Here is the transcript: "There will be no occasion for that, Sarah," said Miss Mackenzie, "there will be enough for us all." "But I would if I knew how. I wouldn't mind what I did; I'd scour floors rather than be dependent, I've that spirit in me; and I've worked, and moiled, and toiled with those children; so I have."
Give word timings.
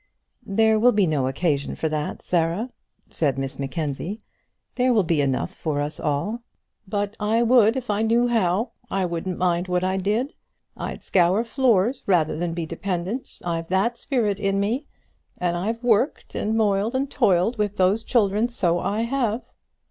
"There 0.47 0.79
will 0.79 0.93
be 0.93 1.05
no 1.05 1.27
occasion 1.27 1.75
for 1.75 1.87
that, 1.89 2.23
Sarah," 2.23 2.71
said 3.11 3.37
Miss 3.37 3.59
Mackenzie, 3.59 4.19
"there 4.73 4.95
will 4.95 5.03
be 5.03 5.21
enough 5.21 5.53
for 5.53 5.79
us 5.79 5.99
all." 5.99 6.41
"But 6.87 7.15
I 7.19 7.43
would 7.43 7.75
if 7.77 7.91
I 7.91 8.01
knew 8.01 8.27
how. 8.27 8.71
I 8.89 9.05
wouldn't 9.05 9.37
mind 9.37 9.67
what 9.67 9.83
I 9.83 9.97
did; 9.97 10.33
I'd 10.75 11.03
scour 11.03 11.43
floors 11.43 12.01
rather 12.07 12.35
than 12.35 12.55
be 12.55 12.65
dependent, 12.65 13.37
I've 13.45 13.67
that 13.67 13.95
spirit 13.95 14.39
in 14.39 14.59
me; 14.59 14.87
and 15.37 15.55
I've 15.55 15.83
worked, 15.83 16.33
and 16.33 16.57
moiled, 16.57 16.95
and 16.95 17.07
toiled 17.07 17.59
with 17.59 17.77
those 17.77 18.03
children; 18.03 18.47
so 18.47 18.79
I 18.79 19.01
have." 19.01 19.43